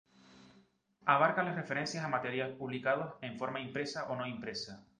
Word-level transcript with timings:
Abarca 1.05 1.43
las 1.43 1.55
referencias 1.55 2.03
a 2.03 2.07
materiales 2.07 2.55
publicados 2.57 3.13
en 3.21 3.37
forma 3.37 3.59
impresa 3.59 4.09
o 4.09 4.15
no 4.15 4.25
impresa. 4.25 4.83